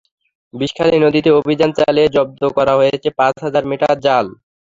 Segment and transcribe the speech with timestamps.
[0.53, 4.25] বিষখালী নদীতে অভিযান চালিয়ে জব্দ করা হয়েছে পাঁচ হাজার মিটার জাল।